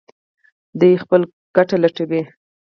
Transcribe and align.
دوی 0.79 0.93
خپله 1.03 1.25
ګټه 1.55 1.75
لټوي. 1.83 2.21